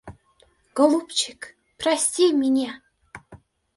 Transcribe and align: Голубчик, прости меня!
Голубчик, 0.73 1.55
прости 1.77 2.31
меня! 2.33 2.81